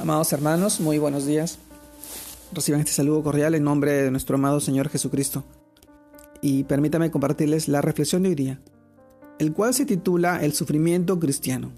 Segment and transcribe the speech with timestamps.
[0.00, 1.58] Amados hermanos, muy buenos días.
[2.52, 5.42] Reciban este saludo cordial en nombre de nuestro amado Señor Jesucristo.
[6.40, 8.60] Y permítame compartirles la reflexión de hoy día,
[9.40, 11.72] el cual se titula El sufrimiento cristiano.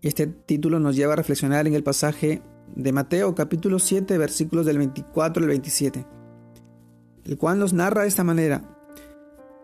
[0.00, 2.40] Este título nos lleva a reflexionar en el pasaje
[2.74, 6.06] de Mateo capítulo 7 versículos del 24 al 27,
[7.26, 8.62] el cual nos narra de esta manera.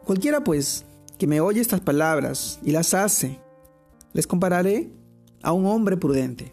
[0.05, 0.85] Cualquiera pues
[1.17, 3.41] que me oye estas palabras y las hace,
[4.13, 4.91] les compararé
[5.43, 6.53] a un hombre prudente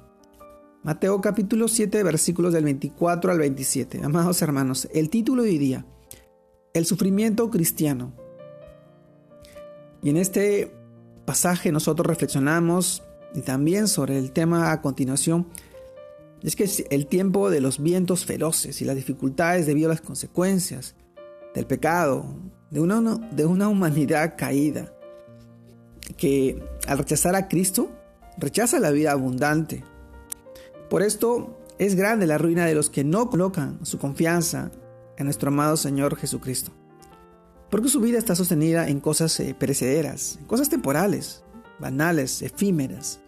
[0.83, 4.01] Mateo capítulo 7 versículos del 24 al 27.
[4.03, 5.85] Amados hermanos, el título de hoy día,
[6.73, 8.13] el sufrimiento cristiano.
[10.01, 10.71] Y en este
[11.23, 13.03] pasaje nosotros reflexionamos
[13.35, 15.45] y también sobre el tema a continuación,
[16.41, 20.01] es que es el tiempo de los vientos feroces y las dificultades debido a las
[20.01, 20.95] consecuencias
[21.53, 22.25] del pecado,
[22.71, 22.99] de una,
[23.31, 24.91] de una humanidad caída,
[26.17, 27.91] que al rechazar a Cristo,
[28.39, 29.83] rechaza la vida abundante,
[30.91, 34.71] por esto es grande la ruina de los que no colocan su confianza
[35.15, 36.73] en nuestro amado Señor Jesucristo.
[37.69, 41.45] Porque su vida está sostenida en cosas eh, perecederas, en cosas temporales,
[41.79, 43.21] banales, efímeras.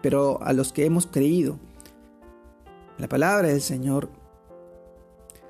[0.00, 1.58] Pero a los que hemos creído
[2.98, 4.08] en la palabra del Señor,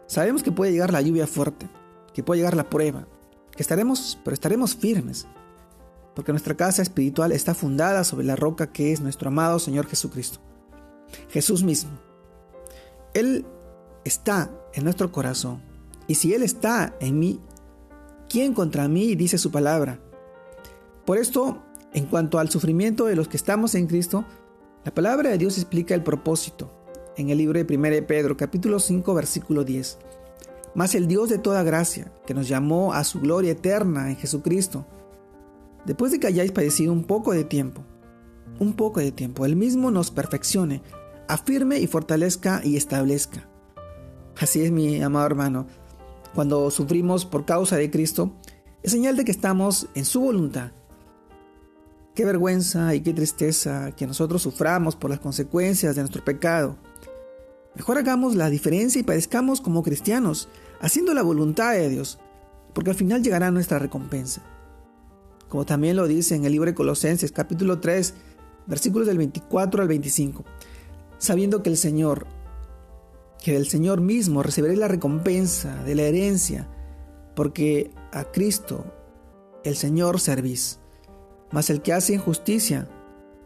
[0.06, 1.68] sabemos que puede llegar la lluvia fuerte,
[2.14, 3.06] que puede llegar la prueba,
[3.54, 5.26] que estaremos, pero estaremos firmes,
[6.14, 10.40] porque nuestra casa espiritual está fundada sobre la roca que es nuestro amado Señor Jesucristo.
[11.28, 11.90] Jesús mismo.
[13.14, 13.46] Él
[14.04, 15.62] está en nuestro corazón.
[16.06, 17.40] Y si Él está en mí,
[18.28, 20.00] ¿quién contra mí dice su palabra?
[21.06, 21.62] Por esto,
[21.92, 24.24] en cuanto al sufrimiento de los que estamos en Cristo,
[24.84, 26.70] la palabra de Dios explica el propósito
[27.16, 29.98] en el libro de 1 Pedro capítulo 5 versículo 10.
[30.74, 34.84] Mas el Dios de toda gracia, que nos llamó a su gloria eterna en Jesucristo,
[35.86, 37.84] después de que hayáis padecido un poco de tiempo,
[38.58, 40.82] un poco de tiempo, Él mismo nos perfeccione,
[41.28, 43.48] afirme y fortalezca y establezca.
[44.38, 45.66] Así es, mi amado hermano.
[46.34, 48.34] Cuando sufrimos por causa de Cristo,
[48.82, 50.72] es señal de que estamos en su voluntad.
[52.14, 56.76] Qué vergüenza y qué tristeza que nosotros suframos por las consecuencias de nuestro pecado.
[57.74, 60.48] Mejor hagamos la diferencia y padezcamos como cristianos,
[60.80, 62.18] haciendo la voluntad de Dios,
[62.72, 64.42] porque al final llegará nuestra recompensa.
[65.48, 68.14] Como también lo dice en el libro de Colosenses capítulo 3,
[68.66, 70.44] versículos del 24 al 25
[71.24, 72.26] sabiendo que el Señor,
[73.42, 76.68] que del Señor mismo recibiréis la recompensa de la herencia,
[77.34, 78.84] porque a Cristo,
[79.64, 80.78] el Señor, servís.
[81.50, 82.88] Mas el que hace injusticia,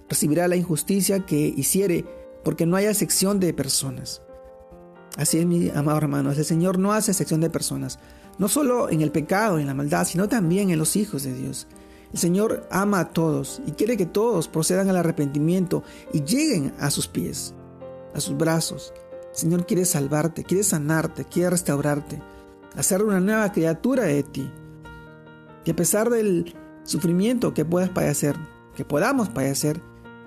[0.09, 2.05] recibirá la injusticia que hiciere,
[2.45, 4.23] porque no haya sección de personas.
[5.17, 7.99] Así es, mi amado hermano, el Señor no hace sección de personas,
[8.39, 11.67] no solo en el pecado, en la maldad, sino también en los hijos de Dios.
[12.13, 16.91] El Señor ama a todos y quiere que todos procedan al arrepentimiento y lleguen a
[16.91, 17.55] sus pies
[18.15, 18.93] a sus brazos.
[19.33, 22.21] El Señor quiere salvarte, quiere sanarte, quiere restaurarte,
[22.77, 24.51] hacer una nueva criatura de ti.
[25.65, 26.55] Y a pesar del
[26.85, 28.37] sufrimiento que puedas padecer,
[28.75, 29.81] que podamos padecer,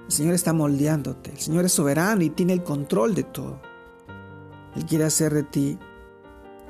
[0.05, 1.31] el Señor está moldeándote.
[1.31, 3.61] El Señor es soberano y tiene el control de todo.
[4.75, 5.79] Él quiere hacer de ti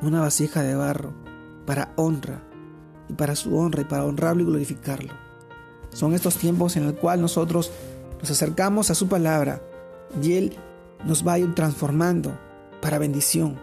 [0.01, 1.13] una vasija de barro
[1.65, 2.43] para honra
[3.09, 5.13] y para su honra y para honrarlo y glorificarlo.
[5.89, 7.71] Son estos tiempos en los cuales nosotros
[8.19, 9.61] nos acercamos a su palabra
[10.21, 10.57] y Él
[11.05, 12.37] nos va a ir transformando
[12.81, 13.59] para bendición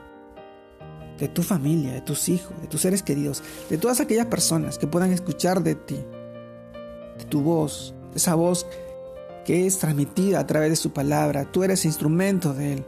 [1.18, 4.86] de tu familia, de tus hijos, de tus seres queridos, de todas aquellas personas que
[4.86, 5.98] puedan escuchar de ti,
[7.18, 8.66] de tu voz, esa voz
[9.44, 11.50] que es transmitida a través de su palabra.
[11.50, 12.84] Tú eres instrumento de Él.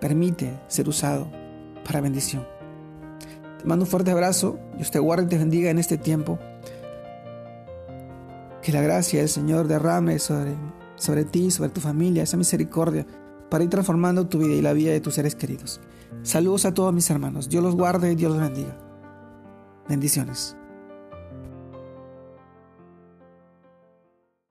[0.00, 1.26] Permite ser usado
[1.84, 2.46] para bendición.
[3.58, 4.58] Te mando un fuerte abrazo.
[4.76, 6.38] Dios te guarde y te bendiga en este tiempo.
[8.62, 10.54] Que la gracia del Señor derrame sobre,
[10.96, 13.06] sobre ti, sobre tu familia, esa misericordia
[13.50, 15.80] para ir transformando tu vida y la vida de tus seres queridos.
[16.22, 17.48] Saludos a todos mis hermanos.
[17.48, 18.76] Dios los guarde y Dios los bendiga.
[19.88, 20.56] Bendiciones.